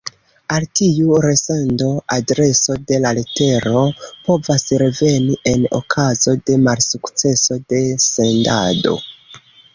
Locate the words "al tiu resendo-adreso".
0.53-2.77